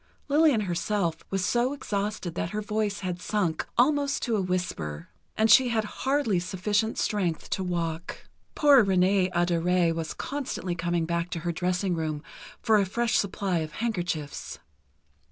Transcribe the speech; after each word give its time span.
Lillian 0.29 0.61
herself 0.61 1.17
was 1.29 1.45
so 1.45 1.73
exhausted 1.73 2.33
that 2.33 2.49
her 2.49 2.61
voice 2.63 3.01
had 3.01 3.21
sunk 3.21 3.67
almost 3.77 4.23
to 4.23 4.35
a 4.35 4.41
whisper, 4.41 5.09
and 5.37 5.47
she 5.51 5.69
had 5.69 5.83
hardly 5.83 6.39
sufficient 6.39 6.97
strength 6.97 7.51
to 7.51 7.63
walk. 7.63 8.27
"Poor 8.55 8.83
Renée 8.83 9.31
Adorée 9.33 9.93
was 9.93 10.15
constantly 10.15 10.73
coming 10.73 11.05
back 11.05 11.29
to 11.29 11.41
her 11.41 11.51
dressing 11.51 11.93
room 11.93 12.23
for 12.63 12.79
a 12.79 12.85
fresh 12.87 13.15
supply 13.19 13.59
of 13.59 13.73
handkerchiefs. 13.73 14.57